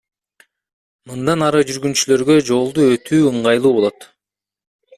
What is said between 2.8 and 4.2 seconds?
өтүү ыңгайлуу болот.